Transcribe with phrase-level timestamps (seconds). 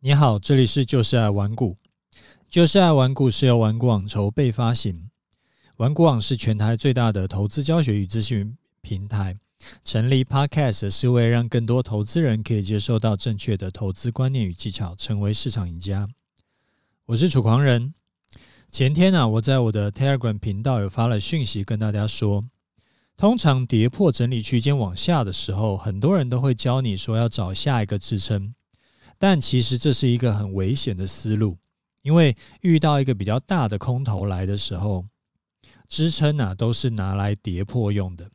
[0.00, 1.76] 你好，这里是就是爱玩股。
[2.48, 5.10] 就是爱玩股是由玩股网筹备发行，
[5.78, 9.36] 玩股网是全台最大的投资教学与资讯平台。
[9.82, 16.08] 成立 Podcast 是为了让更多投资人可以接受到正确的投资观念与技巧，成为市场赢家。
[17.06, 17.92] 我是楚狂人。
[18.70, 22.44] 前天啊，我在我的 Telegram 频道有发了讯息跟大家说，
[23.16, 28.54] 通常跌破整理区间往下的时候，很多人都会教你说要找下一个支撑。
[29.18, 31.58] 但其实这是一个很危险的思路，
[32.02, 35.04] 因为遇到一个比较大的空头来的时候，
[35.88, 38.30] 支撑啊都是拿来跌破用的。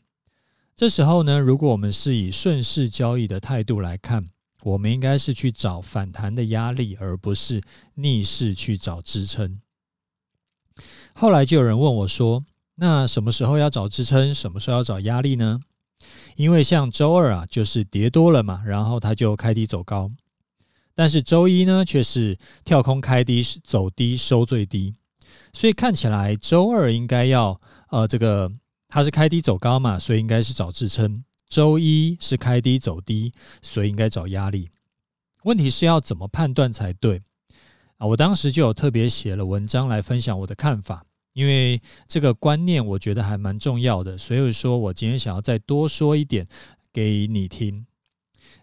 [0.76, 4.28] 这时候呢，如果我们是以顺势交易的态度来看，
[4.64, 7.62] 我们应该是去找反弹的压力，而不是
[7.96, 9.62] 逆势去找支撑。
[11.14, 12.44] 后来就有人问我说
[12.76, 14.34] ：“那什么时候要找支撑？
[14.34, 15.62] 什么时候要找压力呢？”
[16.36, 20.10] 因为像周二啊，就是跌多了嘛，然后它就开低走高。
[20.96, 24.94] 但是周一呢，却是跳空开低走低收最低，
[25.52, 28.52] 所以看起来周二应该要呃这个
[28.88, 31.24] 它是开低走高嘛，所以应该是找支撑。
[31.50, 33.32] 周一是开低走低，
[33.64, 34.70] 所以应该找压力。
[35.44, 37.22] 问题是要怎么判断才对
[37.98, 38.06] 啊？
[38.06, 46.48] 我当时就有特别写了文章来分享我的看法，因为这个观念我觉得还蛮重要的，所以说我今天想要再多说一点
[46.92, 47.86] 给你听。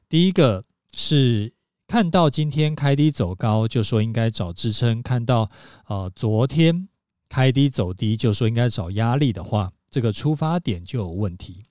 [0.09, 1.53] 第一个是。
[1.91, 5.49] 看到今天开低走高，就说应该找支撑；看到
[5.89, 6.89] 呃昨天
[7.29, 11.65] 开低走低，就说应该找压力的话，这个出发点就有问题，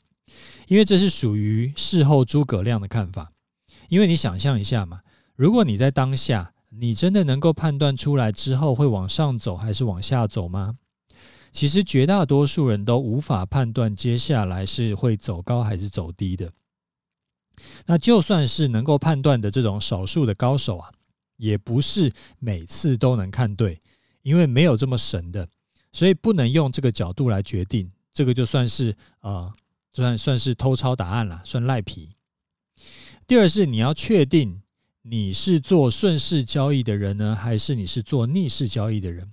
[0.67, 3.31] 因为这是属于事后诸葛亮的看法。
[3.87, 4.99] 因为你想象一下嘛，
[5.37, 10.75] 如果你在当下，你真的能够判断出来之后会往上走还是往下走吗？
[11.53, 16.51] 其实绝大多数人都无法判断接下来是会走高还是走低的。
[17.85, 20.89] 那就算是能够判断的这种少数的高手啊，
[21.37, 23.79] 也不是每次都能看对，
[24.21, 25.47] 因为没有这么神的，
[25.91, 27.89] 所以不能用这个角度来决定。
[28.13, 29.53] 这个就算是呃，
[29.93, 32.09] 算算是偷抄答案了，算赖皮。
[33.27, 34.61] 第二是你要确定
[35.03, 39.31] 你是做顺势交易的人呢，还是你是做逆势交易的人？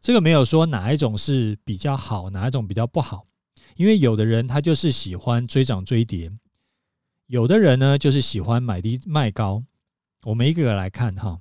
[0.00, 3.26] 这个没有说哪一种是比较好，哪一种比较不好，
[3.76, 6.30] 因为有的人他就是喜欢追涨追跌。
[7.26, 9.64] 有的人呢，就是喜欢买低卖高。
[10.24, 11.40] 我们一个个来看哈。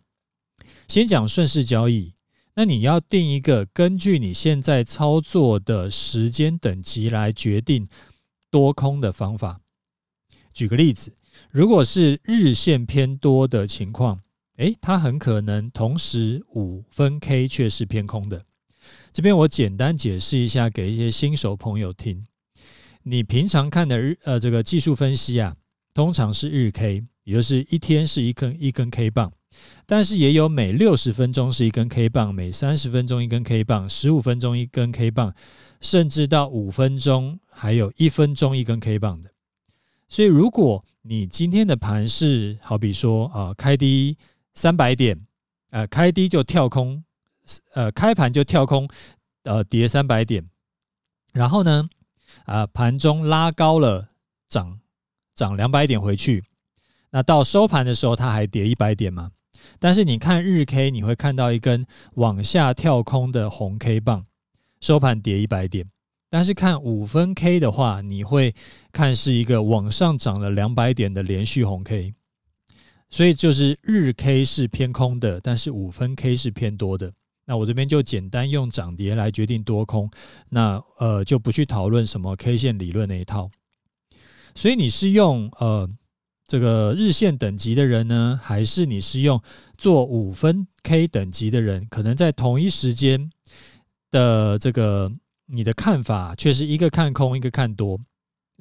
[0.88, 2.14] 先讲顺势交易，
[2.56, 7.88] 那你要定一个根据你现在操作的时间等级来决定
[8.50, 9.60] 多空的方法。
[10.54, 11.14] 举个例子，
[11.52, 14.22] 如果是日线偏多的情况，
[14.58, 18.44] 诶，它很可能同时五分 K 却是偏空的。
[19.14, 22.26] 这边我简单解释一下，给一些新手朋友听。
[23.04, 25.56] 你平常看的日呃这个技术分析啊。
[25.96, 29.32] 通常是日 K，也就是一天是一根一根 K 棒，
[29.86, 35.34] 但是也有每六十分钟是一根 K 棒，每三十分钟一根 K 棒，十五分钟一根 K 棒，
[35.80, 39.32] 甚至到五分钟还有一分钟一根 K 棒的。
[40.10, 44.18] 所以，如果你今天的盘是好比说啊、呃，开低
[44.54, 45.18] 三百点，
[45.72, 47.02] 呃，开低就跳空，
[47.74, 48.86] 呃，开盘就跳空，
[49.44, 50.46] 呃，跌三百点，
[51.32, 51.88] 然后呢，
[52.44, 54.10] 啊、呃，盘中拉高了
[54.50, 54.82] 涨。
[55.36, 56.44] 涨两百点回去，
[57.12, 59.32] 那到收盘的时候，它还跌一百点嘛？
[59.80, 64.26] 但是你看日 K，你会看到一根往下跳空的红 K 棒，
[64.80, 65.86] 收盘跌一百点。
[66.30, 68.54] 但是看五分 K 的话，你会
[68.92, 72.14] 看是一个往上涨了两百点的连续红 K。
[73.10, 77.12] 所以就是日 K 是偏空的，但是五分 K 是偏多的。
[77.46, 80.10] 那我这边就简单用涨跌来决定多空，
[80.50, 83.50] 那呃就不去讨论什么 K 线理论那一套。
[84.56, 85.88] 所以你是用呃
[86.48, 89.42] 这个日线等级的人呢，还是你是用
[89.78, 91.86] 做五分 K 等级的人？
[91.90, 93.30] 可能在同一时间
[94.12, 95.12] 的这个
[95.46, 98.00] 你的看法却是一个看空，一个看多，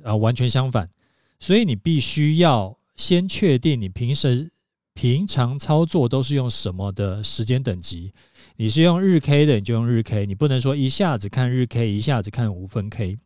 [0.02, 0.88] 啊，完全相反。
[1.38, 4.50] 所以你必须要先确定你平时
[4.94, 8.12] 平常操作都是用什么的时间等级。
[8.56, 13.18] 你是用日 K 的，你就用日 K，你不能说一下子看日 K，一下子看五分 K。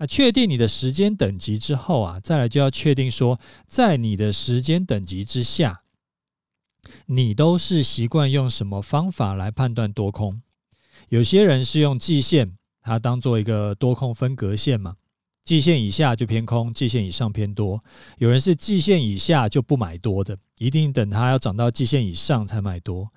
[0.00, 5.82] 那确定你的时间等级之后啊，再来就要确定说，在你的时间等级之下，
[7.06, 10.40] 你都是习惯用什么方法来判断多空？
[11.08, 14.94] 有些人是用季线，它当做一个多空分隔线嘛，
[15.44, 17.80] 季线以下就偏空，季线以上偏多。
[18.18, 23.08] 有人是季线以下就不买多的，一定等它要涨到季线以上才买多。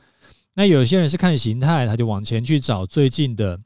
[0.55, 3.59] 那有些人是看形态，他就往前去找最近的。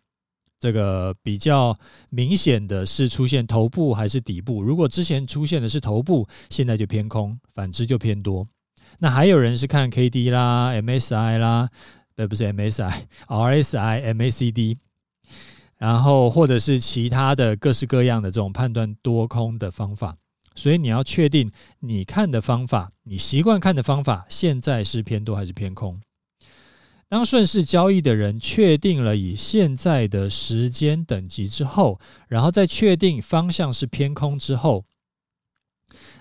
[0.65, 1.77] 这个比较
[2.09, 4.63] 明显的是出现头部还是底部？
[4.63, 8.47] 如果之前出现的是头部，现在就偏空；反之就偏多。
[8.97, 11.69] 那还有人是看 K D 啦、M S I 啦，
[12.15, 14.75] 呃，不是 M S I，R S I、M A C D，
[15.77, 20.15] 然后或者是其他的各式各样的这种判断多空的方法。
[20.55, 26.01] 所以你要确定你看的方法，你习惯看的方法，现在是偏多还是偏空？
[27.07, 34.85] 当顺势交易的人确定了以现在的时间等级之后，然后再确定方向是偏空之后，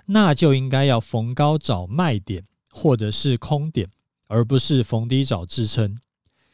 [0.06, 3.88] 那就应该要逢高找卖点或者是空点，
[4.28, 5.96] 而不是逢低找支撑。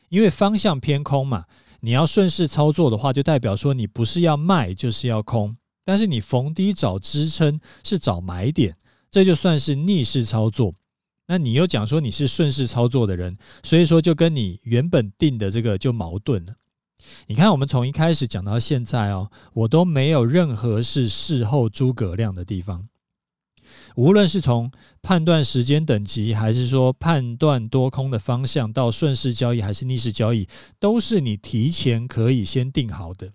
[0.09, 1.44] 因为方向偏空嘛，
[1.81, 5.56] 你要顺势操作的话，就代表说你不是要卖就是要空。
[5.85, 8.76] 但是你逢低找支撑是找买点，
[9.11, 10.73] 这就算是逆势操作。
[11.31, 16.56] 那你又讲说你是顺势操作的人，所以说就跟你原本定的这个就矛盾了。
[17.29, 22.88] 你看，我们从一开始讲到现在哦，我都没有任何是事后诸葛亮的地方。
[23.94, 24.73] 无论是从
[25.03, 30.49] 判断时间等级，还是说判断多空的方向，到顺势交易还是逆势交易，
[30.81, 33.31] 都是你提前可以先定好的。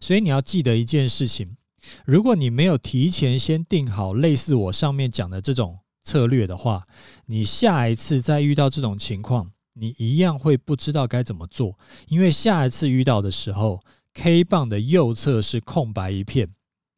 [0.00, 1.56] 所以你要记得一件事情，
[2.06, 6.82] 如果你没有提前先定好类似我上面讲的这种策略的话，
[7.26, 11.78] 你下一次再遇到这种情况，你一样会不知道该怎么做，
[12.08, 13.80] 因为下一次遇到的时候
[14.14, 16.48] ，K 棒的右侧是空白一片，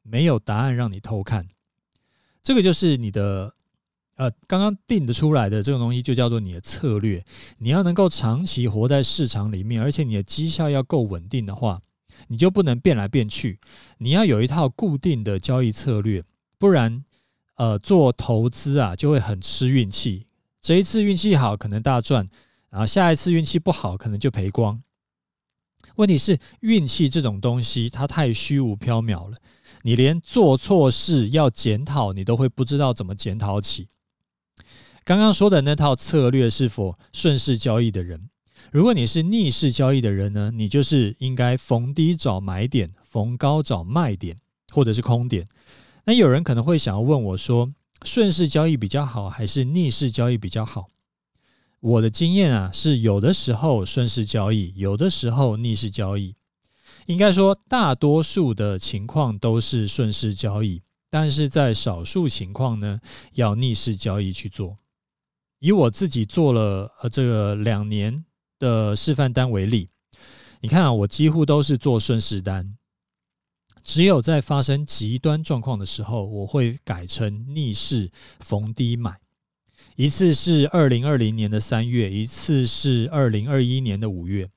[0.03, 1.47] 没有答案让你偷看。
[2.43, 3.55] 这个就是你的，
[4.17, 7.25] 呃，刚刚定得出来的这种东西，就叫做你的策略。
[7.59, 11.81] 你要能够长期活在市场里面，而且你的绩效要够稳定的话。
[12.29, 13.59] 你就不能变来变去，
[13.99, 16.23] 你要有一套固定的交易策略，
[16.59, 17.05] 不然，
[17.57, 20.27] 呃，做投资啊就会很吃运气。
[20.61, 22.29] 这一次运气好，可能大赚，
[22.71, 24.83] 然后下一次运气不好，可能就赔光。
[25.97, 29.37] 问题是运气这种东西，它太虚无缥缈了，
[29.83, 33.89] 你连做错事要检讨，你都会不知道怎么检讨起。
[35.05, 38.29] 刚刚说的那套策略是否顺势交易的人？
[38.73, 44.37] 如果你是逆势交易的人呢，你就是应该逢低找买点，逢高找卖点，
[44.73, 45.47] 或者是空点。
[46.05, 47.71] 那有人可能会想要问我说，
[48.05, 50.89] 顺势交易比较好，还是逆势交易比较好？
[51.81, 56.35] 我的经验啊，是有的时候顺势交易，有的时候逆势交易。
[57.07, 63.01] 应该说，大多数的情况都是顺势交易，但是在少数情况呢，
[63.33, 64.77] 要逆势交易去做。
[65.59, 68.25] 以我自己做了呃这个两年。
[68.61, 69.91] 的示范单为例，
[70.61, 72.65] 你看啊，我几乎都是做顺势单，
[73.85, 78.11] 只有在发生极端状况的时候，我会改成逆势
[78.41, 79.21] 逢低买。
[79.95, 84.49] 一次是二零二零年的三月，一次是二零二一年的五月，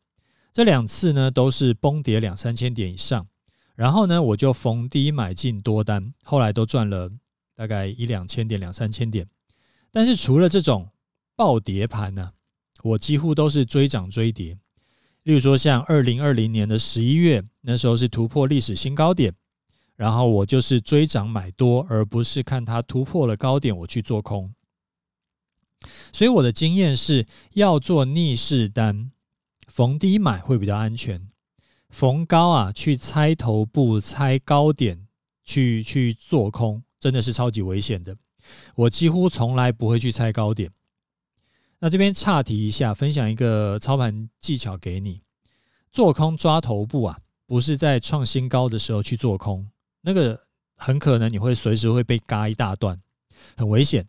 [0.53, 3.27] 这两次呢都是崩跌两三千点以上，
[3.75, 7.12] 然后呢我就逢低买进多单，后来都赚了
[7.53, 9.27] 大概一两千点、两三千点。
[9.91, 10.89] 但是除了这种
[11.35, 12.31] 暴跌盘呢、
[12.81, 14.57] 我几乎都是追涨追跌，
[15.27, 19.33] 例如说像二零二零年的十一月，那时候是突破历史新高点，
[19.97, 24.50] 然后我就是追涨买多，而不是看它突破了高点我去做空。
[26.13, 29.09] 所以我的经验是要做逆势单，
[29.68, 31.27] 逢低买会比较安全，
[31.89, 35.07] 逢高啊去猜头部、猜高点
[35.44, 38.15] 去去做空，真的是超级危险的。
[38.75, 40.71] 我几乎从来不会去猜高点。
[41.79, 45.22] 那这边岔题一下，分享一个操盘技巧给你。
[45.91, 49.67] 做空抓头部啊，不是在创新高的时候去做空，
[50.01, 50.39] 那个
[50.75, 53.00] 很可能你会随时会被嘎一大段，
[53.55, 54.05] 很危险。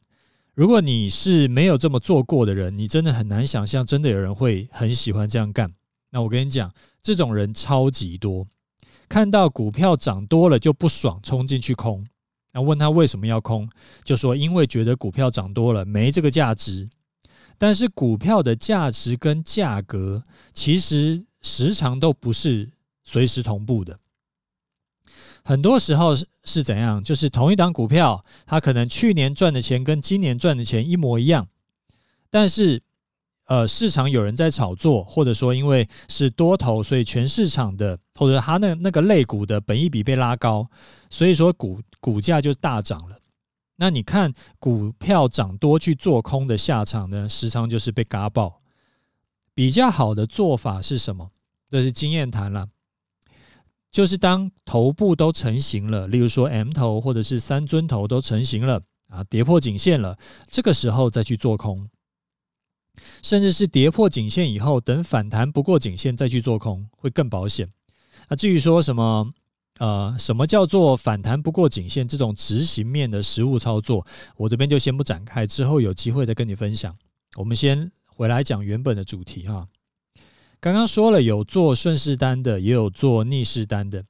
[0.55, 5.71] 如果你是没有这么做过的人，你真的很难想象，真的有人会很喜欢这样干。
[6.11, 6.73] 那我跟你讲，
[7.03, 8.47] 这种人超级多，
[9.09, 12.05] 看到股票涨多了就不爽，冲进去空。
[12.53, 13.69] 那问他为什么要空，
[14.05, 16.89] 就说因为觉得股票涨多了没这个价值。
[17.59, 20.23] 但是股票的价值跟价格
[20.55, 22.71] 其实时常都不是
[23.03, 23.99] 随时同步的，
[25.43, 27.03] 很多时候是是怎样？
[27.03, 31.49] 就是同一档股票，它可能去年赚的钱跟今年赚的钱一模一样，
[32.31, 32.83] 但是
[33.47, 40.67] 呃市场有人在炒作，或者说因为是多头，所以全市场的或者它那那个类股的本益比被拉高，
[41.11, 43.17] 所以说股股价就大涨了。
[43.81, 48.61] 那你看股票涨多去做空的下场呢，时常就是被嘎爆。
[49.55, 51.29] 比较好的做法是什么？
[51.71, 52.69] 这是经验谈了，
[53.91, 60.19] 就是当头部都成型了，例如说 M 头或者是三尊头都成型了啊，跌破颈线了，
[60.51, 61.87] 这个时候再去做空，
[63.23, 67.69] 甚至是跌破颈线以后，等反弹不过颈线再去做空，会更保险。
[68.29, 69.33] 那至于说什么
[69.79, 74.05] 呃，什么叫做反弹不过颈线这种执行面的实物操作，
[74.37, 76.95] 我这边就先不展开，之后有机会再跟你分享。
[77.37, 79.67] 我们先回来讲原本的主题哈。
[80.61, 84.05] 刚刚说了有做顺势单的，也有做逆势单的。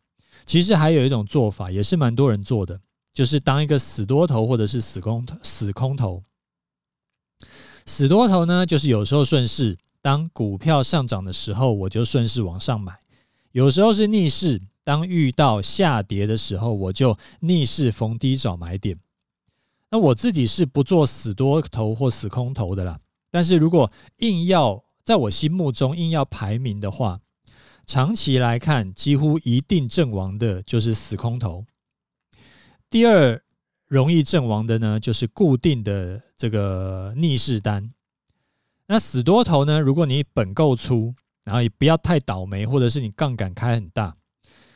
[0.46, 2.80] 其实还有一种做法，也是蛮多人做的，
[3.12, 6.22] 就是当一个死多头或者是死空、死空头。
[7.84, 12.94] 死多头呢，就是有时候顺势，当股票上涨的时候，我就顺势往上买；
[13.52, 18.96] 有时候是逆势，当遇到下跌的时候，我就逆势逢低找买点。
[19.90, 23.00] 那我自己是不做死多头或死空头的啦。
[23.30, 27.18] 但是如果硬要在我心目中硬要排名的话，
[27.86, 31.64] 长期来看，几乎一定阵亡的就是死空头。
[32.90, 33.42] 第二
[33.86, 37.90] 容易阵亡的呢，就是固定的这个逆势单。
[38.86, 41.14] 那死多头呢，如果你本够粗，
[41.48, 44.14] 然后也不要太倒霉，或者是你杠杆开很大，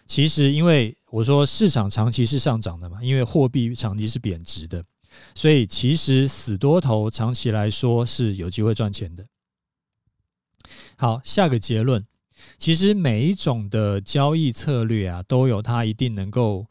[0.07, 4.83] 其实因为我说市场长期是上涨的嘛，因为货币长期是贬值的，
[5.35, 9.27] 所以其实死多头长期来说是有机会赚钱的。
[10.97, 12.03] 好，下个结论，
[12.57, 16.67] 其实每一种的交易策略啊，都有它一定能够，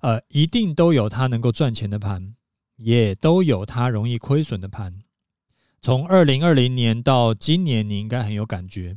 [0.00, 2.34] 呃，一定都有它能够赚钱的盘，
[2.74, 4.92] 也都有它容易亏损的盘。
[5.80, 8.96] 从二零二零年到今年，你应该很有感觉。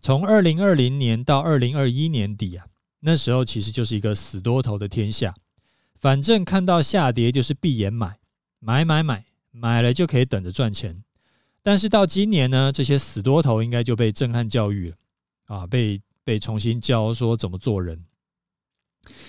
[0.00, 2.66] 从二零二零年到二零二一年底啊，
[3.00, 5.34] 那时候其实就是一个死多头的天下，
[5.98, 8.16] 反正看到下跌就是闭眼买，
[8.58, 11.02] 买买买，买了就可以等着赚钱。
[11.62, 14.96] 但是到今年呢，这些死多头应该就被震撼教育了
[15.44, 18.02] 啊，被被重新教说怎么做人。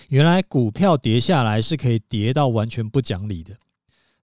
[0.09, 3.57] 原来股票跌下来是可以跌到完全不讲理的，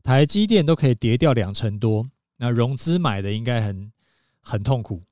[0.03, 2.07] 台积电都可以跌掉两成多，
[2.37, 3.93] 那融资买的应该很
[4.41, 5.03] 很痛苦。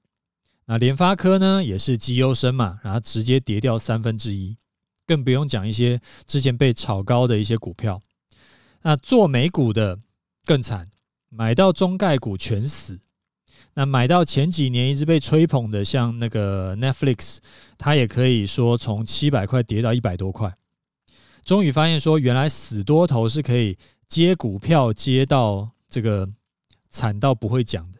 [0.67, 4.57] 那联发科呢，也是绩优生嘛，然后直接跌掉三分之一，
[5.07, 8.03] 更不用讲一些之前被炒高的一些股票。
[8.83, 9.99] 那做美股的
[10.45, 10.87] 更惨。
[11.29, 12.99] 买到中概股全死，
[13.75, 17.39] 那买到前几年一直被吹捧的，像那个 Netflix，
[17.77, 20.57] 它也可以说从七百块跌到一百多块。
[21.45, 23.77] 终于发现说，原来死多头是可以
[24.09, 26.27] 接股票接到这个
[26.89, 27.99] 惨到不会讲的。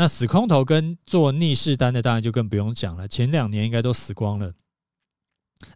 [0.00, 3.06] 那死空头跟做逆势单的，当然就更不用讲了。
[3.06, 4.54] 前两年应该都死光了。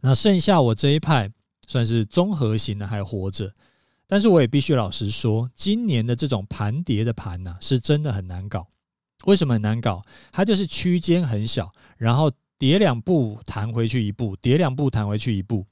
[0.01, 1.31] 那剩下我这一派
[1.69, 3.53] 算是综合型的，还活着。
[4.07, 8.67] 但是我也必须老实说，今年的这种盘跌的盘呐，是真的很难搞。
[9.27, 10.01] 为什么很难搞？
[10.33, 15.67] 它就是区间很小，然后跌两步弹回去一步，跌两步弹回去一步，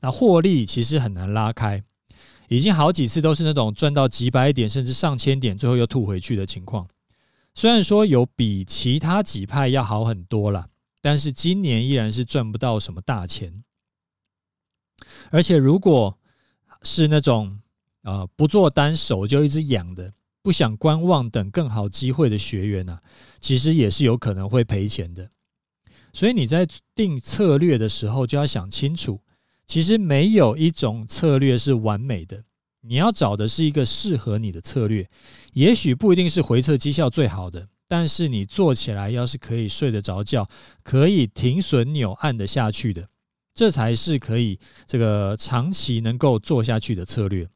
[0.00, 1.82] 那获利其实很难拉开。
[2.48, 6.86] 已经好几次都是那种赚到几百点甚至上千点，最后又吐回去的情况。
[7.58, 10.68] 虽然说有比其他几派要好很多了，
[11.00, 13.64] 但是今年依然是赚不到什么大钱。
[15.32, 16.16] 而且如果
[16.84, 17.58] 是那种
[18.02, 23.02] 啊，不做单手就一直养的，不想观望等更好机会的学员啊，
[23.40, 25.28] 其实也是有可能会赔钱的。
[26.12, 29.20] 所以你在定策略的时候就要想清楚，
[29.66, 32.44] 其实没有一种策略是完美的，
[32.82, 35.10] 你要找的是一个适合你的策略。
[35.58, 40.48] 也许不一定是回测绩效最好的，但是你做起来要是可以睡得着觉，
[40.84, 43.08] 可以停损扭按得下去的。
[43.54, 47.48] 这才是可以这个长期能够做下去的策略。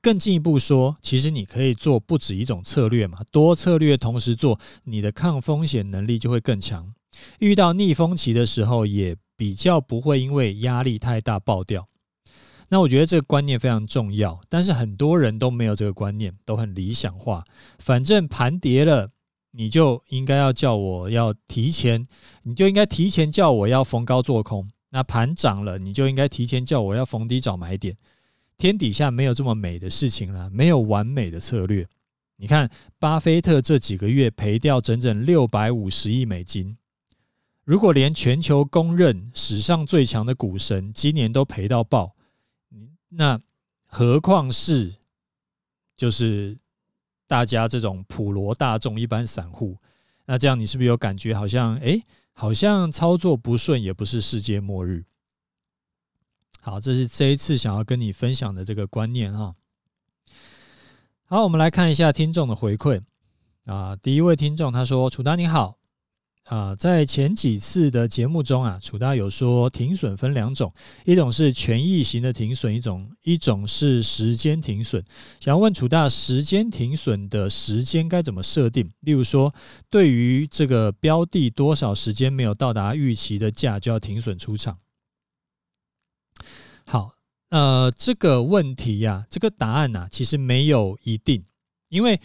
[0.00, 6.94] 更进一步说，其实你可以做不止一种策略嘛，多策略同时做，你的抗风险能力就会更强。
[7.40, 11.86] 遇到逆风期的时候，也比较不会因为压力太大爆掉。
[12.70, 17.44] 那我觉得这个观念非常重要，但是很多人都没有这个观念，都很理想化。
[17.78, 19.10] 反正盘跌了。
[19.52, 22.06] 你就应该要叫我要提前，
[22.44, 24.64] 你就应该提前叫我要逢高做空。
[24.90, 27.96] 那盘涨了，你就应该提前叫我要逢低找买点。
[28.56, 31.84] 天底下没有这么美的事情了，没有完美的策略。
[32.36, 36.76] 你看，巴菲特这几个月赔掉整整六百五十亿美金。
[37.64, 42.14] 如果连全球公认史上最强的股神今年都赔到爆，
[43.10, 43.40] 那
[43.86, 44.94] 何况是
[45.96, 46.58] 就是。
[47.30, 49.78] 大家这种普罗大众、一般散户，
[50.24, 52.02] 那这样你是不是有感觉好像，哎，
[52.32, 55.04] 好像操作不顺也不是世界末日？
[56.60, 59.54] 好，这是这一次想要跟你分享的这个观念哈。
[61.26, 63.00] 好，我们来看一下听众的回馈
[63.64, 63.94] 啊。
[63.94, 65.78] 第一位听众他说：“楚丹你好。”
[66.50, 70.72] 啊，在前几次的节目中啊，楚大有说停损分两种，
[71.04, 75.00] 一种是权益型的停损，一种一种是时间停损。
[75.38, 78.90] 想要问楚大，时间停损的时间该怎么设定？
[79.02, 79.54] 例如说，
[79.88, 84.76] 对于这个标的多少时间没有到达预期的价，就要停损出场。
[86.84, 87.12] 好，
[87.50, 91.44] 呃，这个问题呀、啊，这个答案呢、啊，其实没有一定，
[91.90, 92.20] 因为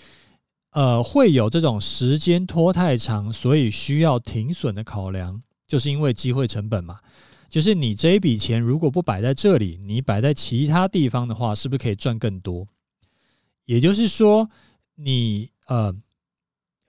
[0.75, 7.00] 呃，会有这种时间拖太长，所以需要停损的考量，就是因为机会成本嘛。
[7.48, 12.67] 就是你这一笔钱如果不摆在这里，你摆在其他地方的话，是不是可以赚更多？
[13.63, 14.50] 也就是说，
[14.96, 15.94] 你呃，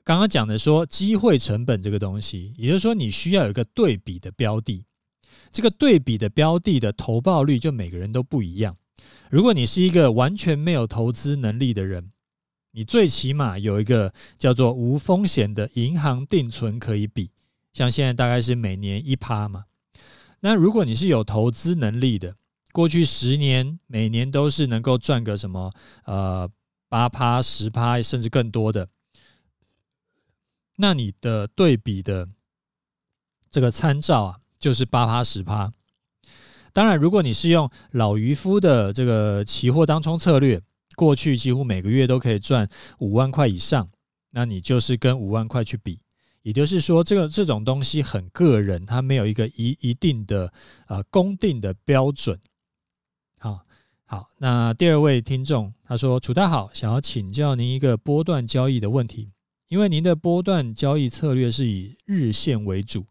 [0.03, 4.85] 刚刚讲的说机会成本这个东西，也就是说你需要有一个对比的标的，
[5.53, 8.77] 这个对比的标的的投报率就每个人都不一样。
[9.31, 12.11] 如果你是一个完全没有投资能力的人，
[12.77, 17.33] 你最起码有一个叫做无风险的银行定存可以比，
[17.73, 19.65] 像现在大概是每年一趴嘛。
[20.41, 22.37] 那如果你是有投资能力的，
[22.73, 25.73] 过去十年每年都是能够赚个什么
[26.05, 26.49] 呃。
[26.89, 28.89] 八趴、十趴，甚至更多的，
[30.77, 32.29] 那你的对比的
[33.51, 35.73] 这个参照啊，就是八趴、十趴。
[36.73, 40.63] 当然，如果你是用老渔夫的这个期货当冲策略，
[40.97, 42.67] 过去几乎每个月都可以赚
[42.99, 43.89] 五万块以上，
[44.33, 46.01] 那你就是跟五万块去比。
[46.43, 50.53] 也就是说，这个这种东西很个人，它没有一个一一定的
[50.89, 52.37] 呃公定的标准。
[53.39, 53.61] 好。
[54.09, 59.33] 好，那第二位听众他说：“楚大好，想要请教您一个波段交易的问题。
[59.67, 63.05] 因为您的波段交易策略是以日线为主，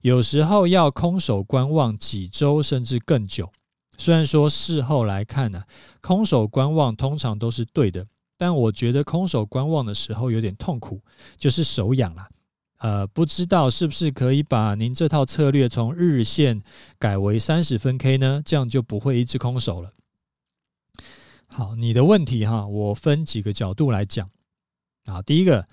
[0.00, 3.52] 有时候要空手观望几周甚至更久。
[3.98, 5.62] 虽然说事后来看呢、
[6.00, 8.06] 空手观望通常都是对的，
[8.36, 11.00] 但我觉得空手观望的时候有点痛苦，
[11.36, 12.28] 就是手痒啦。
[12.78, 16.60] 呃，不知道是不是可以把您这套策略从日线
[16.98, 18.42] 改为三十分 K 呢？
[18.44, 19.92] 这样就不会一直空手了。”
[21.46, 24.28] 好，你的问题哈，我分几个角度来讲
[25.04, 25.22] 啊。
[25.22, 25.64] 第一个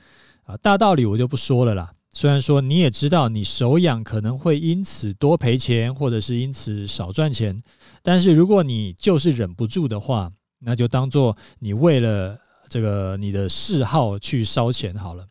[0.43, 1.93] 啊，大道理我就不说了啦。
[2.11, 7.61] 虽然说你也知道，你手痒可能会因此多赔钱，或者是因此少赚钱，
[8.01, 15.27] 但是如果你就是忍不住的话，那就当做你为了这个你的嗜好去烧钱好了。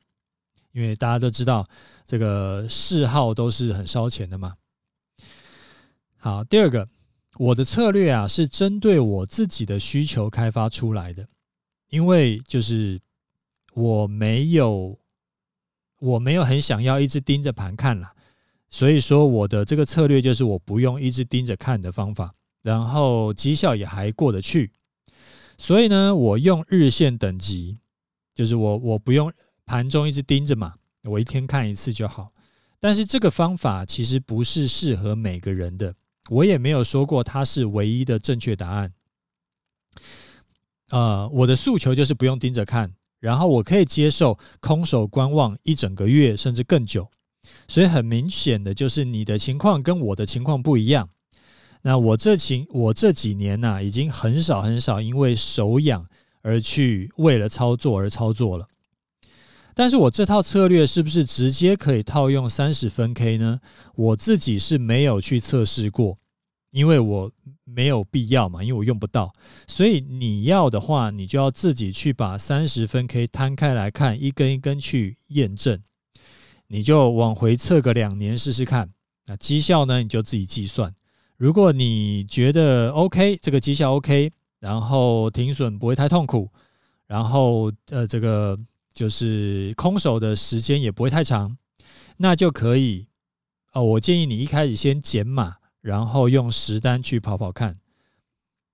[0.73, 1.65] 因为大家都知道，
[2.07, 4.55] 这个嗜好都是很烧钱的嘛。
[6.17, 6.87] 好，第二个。
[7.37, 11.25] 我的策略啊，是针对我自己的需求开发出来的，
[11.89, 13.01] 因为就是
[13.75, 14.99] 我没有
[15.99, 18.13] 我没有很想要一直盯着盘看啦，
[18.71, 22.33] 所以说我的这个策略就是我不用一直盯着看的方法，
[22.63, 24.71] 然后绩效也还过得去，
[25.57, 27.79] 所以呢，我用日线等级，
[28.35, 29.33] 就是我我不用
[29.65, 32.29] 盘中一直盯着嘛，我一天看一次就好，
[32.79, 35.95] 但是这个方法其实不是适合每个人的。
[36.31, 38.93] 我也没有说过它是唯一的正确答案。
[40.91, 47.09] 呃，我的诉求就是不用盯着看，然后我可以接受空手观望一整个月甚至更久。
[47.67, 51.09] 所以很明显的就是你的情况跟我的情况不一样。
[51.83, 56.05] 那我这情我这几年呢，已经很少很少因为手痒
[56.43, 58.67] 而去为了操作而操作了。
[59.75, 63.61] 但是我这套策略是不是直接可以套用三十分 K 呢？
[63.95, 66.17] 我自己是没有去测试过，
[66.71, 67.31] 因为我
[67.65, 69.33] 没有必要嘛，因为我用不到。
[69.67, 75.81] 所以你要的话，你就要自己去把三十分 K 摊开来看，一根一根去验证。
[76.67, 78.89] 你就往回测个两年试试看。
[79.27, 80.93] 那绩效呢，你就自己计算。
[81.37, 86.51] 如果你觉得 OK，这个绩效 OK，然后停损不会太痛苦，
[87.07, 88.59] 然后呃这个。
[88.95, 91.57] 就是空手的时间也不会太长，
[92.17, 93.07] 那就可以
[93.73, 93.85] 哦。
[93.85, 97.79] 我建议你一开始先减码，然后用实单去跑跑看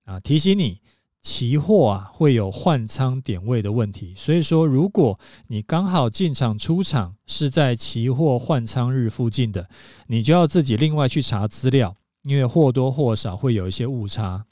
[0.03, 0.19] 啊。
[0.19, 0.81] 提醒你，
[1.21, 9.69] 期货啊会有换仓点位的问题，所以说如果你刚好进场出场是在期货换仓日附近的，
[10.07, 14.45] 你就要自己另外去查资料，因为或多或少会有一些误差。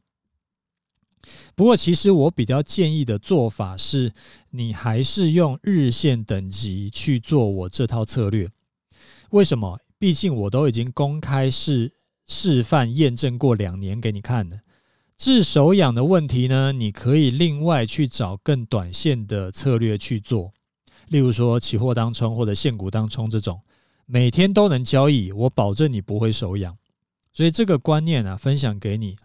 [1.56, 4.12] 不过，其实我比较建议的做法是，
[4.50, 8.50] 你还是用日线等级去做我这套策略。
[9.30, 9.80] 为什么？
[9.98, 11.94] 毕竟我都已经公开是
[12.26, 14.58] 示范验证过两年给你看的。
[15.16, 20.52] 治手痒的问题呢，你可以另外去找更短线的策略去做，
[21.08, 23.62] 例如说期货当冲或者现股当冲这种，
[24.06, 26.76] 每天都能交易，我保证你不会手痒。
[27.32, 29.16] 所以这个观念啊，分享给你。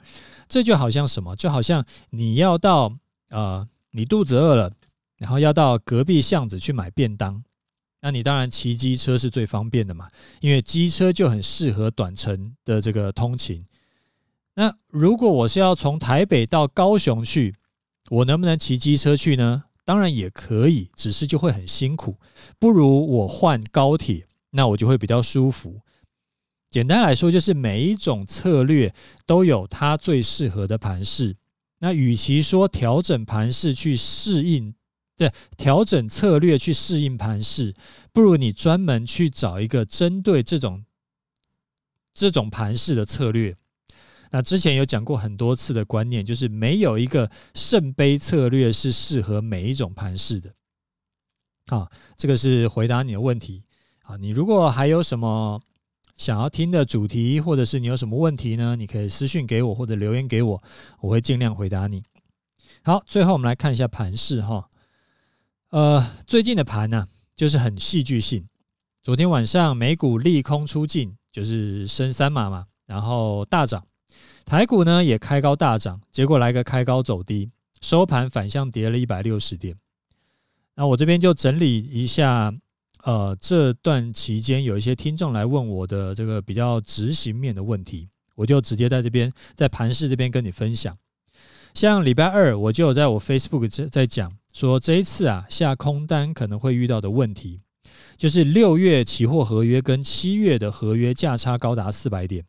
[0.49, 1.35] 这就好像什么？
[1.37, 2.97] 就好像你要到
[3.31, 4.73] 呃，你肚子饿了，
[5.17, 7.43] 然后要到隔壁巷子去买便当，
[8.01, 10.09] 那你当然骑机车是最方便的嘛，
[10.41, 13.65] 因为机车就很适合短程的这个通勤。
[14.55, 17.55] 那如果我是要从台北到高雄去，
[18.11, 19.63] 我能不能骑机车去呢？
[19.85, 22.17] 当然也可以，只是就会很辛苦，
[22.59, 25.81] 不如我换高铁，那我就会比较舒服。
[26.71, 31.35] 简单来说，就是每一种策略都有它最适合的盘势。
[31.79, 34.75] 那与其说调整盘势去适应，
[35.19, 37.75] 对，调整策略去适应盘势，
[38.13, 40.85] 不如你专门去找一个针对这种
[42.15, 43.57] 这种盘势的策略。
[44.31, 50.55] 那之前有讲过很多次的观念，就是没有一个圣杯策略是适合每一种盘势的。
[51.67, 53.65] 好，这个是回答你的问题。
[54.03, 55.61] 啊，你如果还有什么
[56.17, 58.77] 想要听的主题，或者是你有什么问题呢？
[58.77, 60.63] 你可以私讯给我或者留言给我，
[61.01, 62.05] 我会尽量回答你。
[62.85, 64.69] 好，最后我们来看一下盘势哈。
[65.71, 68.43] 呃，最近的盘呢，就是很戏剧性。
[69.03, 73.85] 昨天晚上美股利空出尽，就是升三码嘛，然后大涨。
[74.47, 77.51] 台股呢也开高大涨，结果来个开高走低，
[77.83, 79.77] 收盘反向跌了一百六十点。
[80.75, 82.51] 那我这边就整理一下，
[83.03, 90.97] 呃，这段期间有一些听众来问我的这个比较执行面的问题，我就直接在这边在盘市这边跟你分享。
[91.75, 97.61] 像礼拜二我就有在我 Facebook 在讲说，这一次啊下空单可能会遇到的问题，
[98.17, 102.45] 就是六月期货合约跟七月的合约价差高达四百点。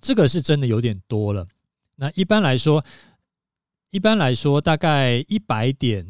[0.00, 1.44] 这个是真的有点多了。
[1.96, 2.84] 那一般来说，
[3.90, 6.06] 一般来说大概一百点，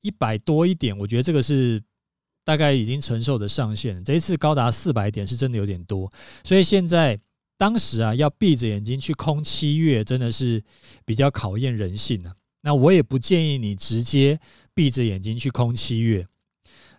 [0.00, 1.80] 一百多一点，我觉得这个是
[2.42, 4.02] 大概已经承受的上限。
[4.02, 6.10] 这一次高达四百点是真的有点多，
[6.42, 7.16] 所以现在
[7.56, 10.60] 当时啊要闭着眼睛去空七月，真的是
[11.04, 12.34] 比较考验人性啊。
[12.60, 14.38] 那我也不建议你直接
[14.74, 16.26] 闭着眼睛去空七月。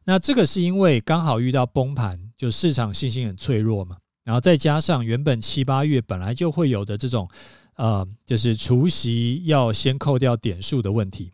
[0.04, 3.98] 那这个是因为刚好遇到崩盘，就市场信心很脆弱嘛。
[4.24, 7.28] 然后再加上原本七八月本来就会有的这种，
[7.76, 11.32] 呃，就是除夕要先扣掉点数的问题。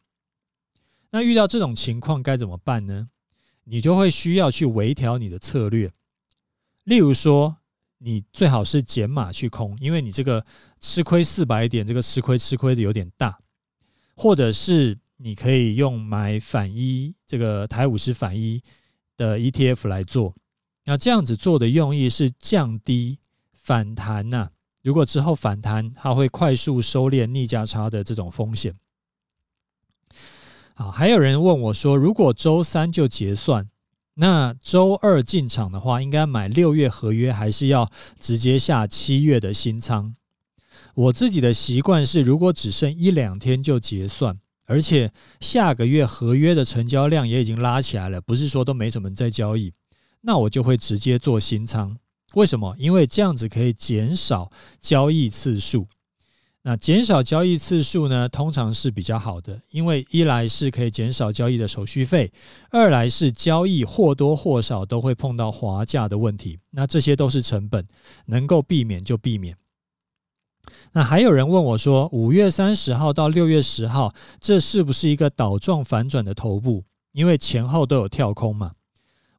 [1.09, 3.09] 那遇到这种情况该怎么办呢？
[3.63, 5.91] 你就会需要去微调你的策略。
[6.85, 7.55] 例如说，
[7.97, 10.45] 你最好是减码去空，因为你这个
[10.79, 13.37] 吃亏四百点，这个吃亏吃亏的有点大。
[14.17, 18.61] 或者是你可以用买反一这个台五十反一
[19.15, 20.33] 的 ETF 来做。
[20.85, 23.19] 那这样子做的用意是降低
[23.53, 24.49] 反弹呐、
[24.81, 28.73] 如果之后反弹，它会快速收敛逆价差的这种风险。
[30.73, 33.67] 好，还有人问我说，如果周三就结算，
[34.15, 40.15] 那周二进场的话，应该买六月合约，还是要直接下七月的新仓？
[40.95, 44.35] 我自己的习惯是，如果只剩一两天就结算，
[44.65, 49.71] 而且下个月合约的成交量也已经拉起来了，不是说都没什么在交易。
[50.21, 51.95] 那我就会直接做新仓，
[52.33, 52.75] 为什么？
[52.77, 55.87] 因为这样子可以减少交易次数。
[56.63, 62.29] 那减少交易次数呢，通常是比较好的，因为一来是可以减少交易的手续费，
[62.71, 66.59] 二来是交易或多或少都会碰到滑价的问题。
[66.71, 67.87] 那这些都是成本，
[68.25, 69.55] 能够避免就避免。
[70.91, 76.83] 那还有人问我说，五月三十号到六月十号，这是不是一个倒状反转的头部？
[77.11, 78.71] 因为前后都有跳空嘛。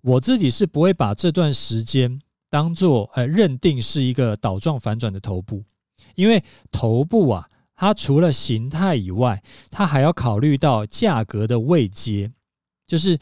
[0.00, 5.64] 我自己是不会把这段时间当做呃认定是一个倒状反转的头部，
[6.14, 12.30] 因为头部啊，它除了形态以外，它还要考虑到价格的位阶，
[12.86, 13.18] 就是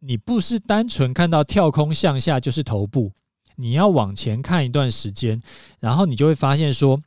[0.00, 3.12] 你不是单纯看到跳空向下就是头部，
[3.56, 5.40] 你要往前看一段时间，
[5.78, 7.00] 然后你就会发现说，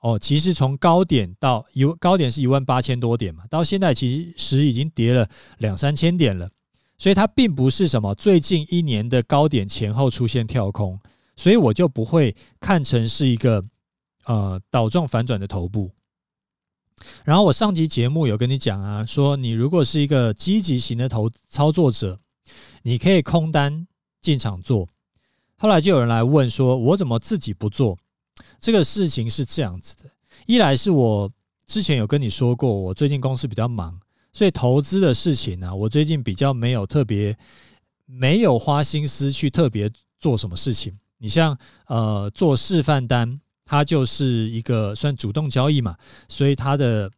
[0.00, 6.48] 哦，其实从高点到一高点是一万八千多点嘛，到现在其实已经跌了两三千点了。
[6.96, 10.98] 所以它并不是什么最近一年的高点前后出现跳空，
[11.36, 13.62] 所以我就不会看成是一个
[14.24, 15.90] 呃倒状反转的头部。
[17.24, 22.18] 然后我上集节目有跟你讲啊，说你如果是一个积极型的投操作者，
[22.82, 23.86] 你可以空单
[24.20, 24.88] 进场做。
[25.56, 27.96] 后来就有人来问说，我怎么自己不做？
[28.60, 30.10] 这个事情是这样子的，
[30.46, 31.30] 一来是我
[31.66, 34.00] 之前有跟你说过，我最近公司比较忙。
[34.32, 37.36] 所以投资的事情呢，我最近比较没有特别，
[38.04, 40.92] 没有花心思去特别做什么事情。
[41.16, 45.96] 你像呃做示范单，它就是一个算主动交易嘛，
[46.28, 47.10] 所以它的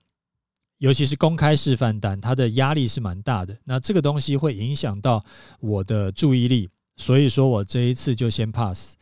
[0.78, 3.54] 尤其是公开示范单，它的压力是蛮大的。
[3.64, 5.22] 那这个东西会影响到
[5.58, 8.94] 我的注意力，所以说我这一次就先 pass。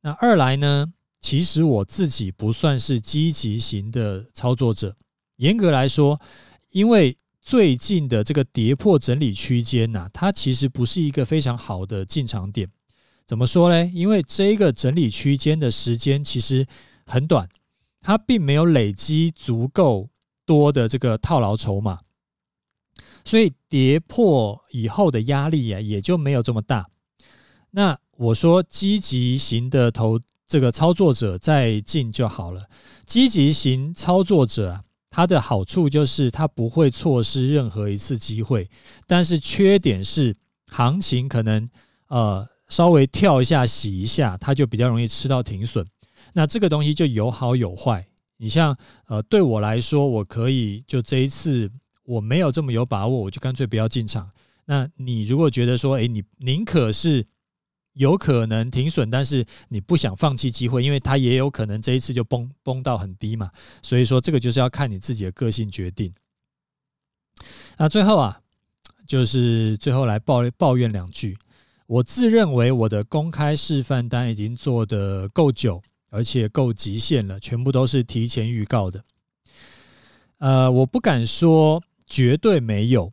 [0.00, 4.96] 那二来呢，其实我自己不算是积极型的操作者，
[5.36, 6.18] 严格来说。
[6.70, 12.68] 因为最近的这个跌破整理区间呐，它其实不是一个非常好的进场点。
[13.26, 13.84] 怎么说呢？
[13.86, 16.66] 因为这个整理区间的时间其实
[17.06, 17.48] 很短，
[18.00, 20.08] 它并没有累积足够
[20.46, 22.00] 多的这个套牢筹码，
[23.24, 26.88] 所以跌破以后的压力啊也就没有这么大。
[27.72, 32.66] 那我说积极型的投这个操作者再进就好了。
[33.06, 38.68] 积极型操作者啊，他的好处就是他不会错失任何一次机会，
[39.06, 40.36] 但是缺点是
[40.66, 41.68] 行情可能
[42.08, 45.86] 呃稍微跳一下洗一下，他就比较容易吃到停损。
[46.32, 48.04] 那这个东西就有好有坏。
[48.36, 51.70] 你像呃对我来说，我可以就这一次
[52.02, 54.28] 我没有这么有把握，我就干脆不要进场。
[54.64, 57.24] 那你如果觉得说，诶，你宁可是。
[58.00, 63.50] 有可能停损，但是你不想放弃机会，因为它也有可能这一次就崩崩到很低嘛。
[63.82, 66.10] 所以说，这个就是要看你自己的个性决定。
[67.76, 68.40] 那最后啊，
[69.06, 71.36] 就是最后来抱抱怨两句。
[71.86, 79.04] 我自认为我的公开示范单已经做得够久，而且够极限了，全部都是提前预告的。
[80.38, 83.12] 呃，我不敢说绝对没有，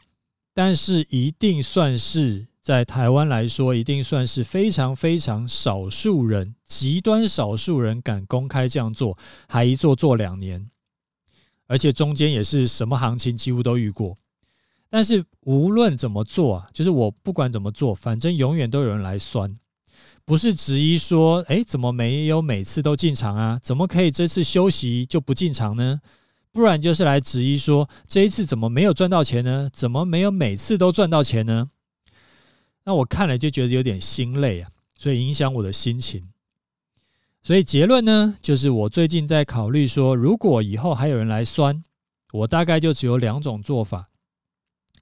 [0.53, 2.47] 但是一定算是。
[2.67, 10.69] 在台湾来说，一定算是非常非常少数人，极端少数人敢公开这样做，还一做做两年，
[11.67, 14.17] 而且中间也是什么行情几乎都遇过。
[14.89, 19.55] 但是无论怎么做啊，就是我不管怎么做，反正永远都有人来酸，
[20.25, 23.57] 不是质疑说，诶，怎么没有每次都进场啊？
[23.63, 26.01] 怎么可以这次休息就不进场呢？
[26.51, 29.69] 不然就是来质疑说，这一次怎么没有赚到钱呢？
[29.71, 31.69] 怎么没有每次都赚到钱呢？
[32.87, 36.23] 那我看了就觉得有点心累啊，所以影响我的心情。
[37.43, 41.83] 所以结论呢，就是我最近在考虑说，如果以后还有人来酸，
[42.31, 44.05] 我大概就只有两种做法。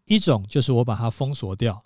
[0.05, 1.79] 一种就是我把它封锁掉，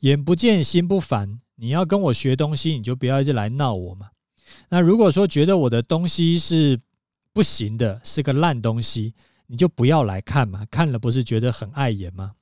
[0.00, 1.40] 眼不见心不烦。
[1.54, 4.08] 你要跟我学东西，你就不要一直来闹我嘛。
[4.70, 6.80] 那如果说觉得我的东西是
[7.32, 9.14] 不行的，是个烂东西，
[9.46, 10.66] 你就不要来看嘛。
[10.68, 12.32] 看了不是觉得很碍眼吗？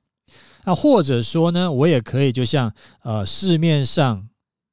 [0.63, 4.29] 那或者说呢，我也可以就像呃市面上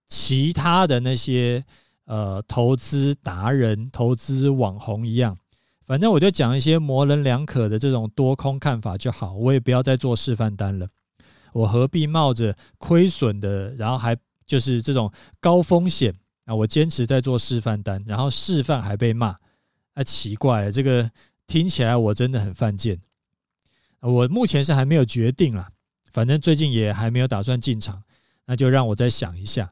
[0.08, 1.64] 其他的那些
[2.04, 5.36] 呃投资达人、投资网红一样，
[5.86, 10.86] 反正我就讲一些模棱两可的这种多空看法就好，我也不要再做示范单了。
[11.52, 16.54] 我何必冒着亏损的，然后还就是这种高风险啊？
[16.54, 19.34] 我坚持在做示范单，然后示范还被骂，
[19.94, 21.10] 啊奇怪了，这个
[21.46, 22.98] 听起来我真的很犯贱。
[24.00, 25.70] 我目前是还没有决定啦。
[26.18, 28.02] 反正最近也还没有打算进场，
[28.44, 29.70] 那就让我再想一下。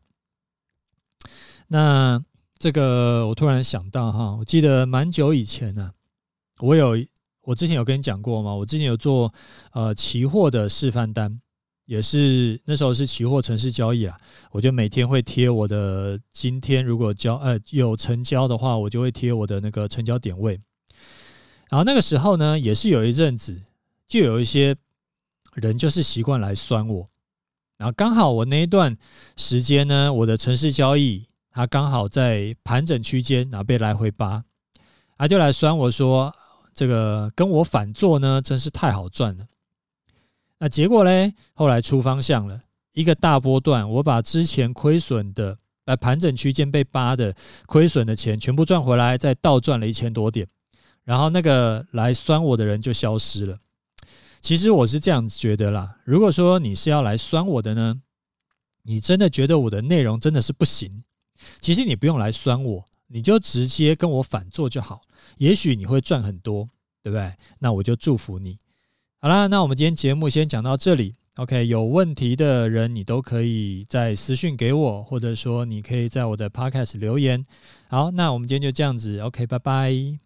[1.67, 2.23] 那
[2.57, 5.91] 这个我突然想到哈，我记得蛮久以前呢，
[6.61, 7.05] 我有
[7.43, 8.55] 我之前有跟你讲过吗？
[8.55, 9.29] 我之前有做
[9.73, 11.37] 呃期货的示范单，
[11.85, 14.17] 也是那时候是期货城市交易啊，
[14.53, 20.53] 我就每天会贴我的今天如果交呃有成交的话，我就会贴我的那个成交点位。
[21.71, 23.61] 然后那个时候呢，也是有一阵子
[24.07, 24.77] 就有一些。
[25.57, 27.07] 人就是习惯来酸我，
[27.77, 28.97] 然后刚好我那一段
[29.37, 34.45] 时间呢，我的城市交易它刚好在盘整区间，然后被来回扒，
[35.17, 36.35] 他就来酸我说
[36.75, 39.47] 这个跟我反做呢，真是太好赚了。
[40.59, 42.61] 那结果嘞，后来出方向了，
[42.93, 47.35] 一个大波段，我把之前亏损的呃盘整区间被扒的
[47.67, 50.47] 亏损的钱全部赚回来，再倒赚了一千多点，
[51.05, 53.59] 然后那个来酸我的人就消失了。
[54.47, 58.01] 其实我是这样觉得啦，如果说你是要来酸我的呢，
[58.85, 61.03] 你真的觉得我的内容真的是不行，
[61.59, 65.03] 其实你不用来酸我，你就直接跟我反做就好，
[65.39, 66.65] 也许你会赚很多，
[67.03, 67.35] 对不对？
[67.59, 68.57] 那我就祝福你。
[69.21, 71.17] 好啦，那我们今天节目先讲到这里。
[71.39, 77.45] OK，有问题的人你都可以在私讯给我，或者说你可以在我的 Podcast 留言。
[77.89, 79.19] 好，那我们今天就这样子。
[79.19, 80.26] OK，拜拜。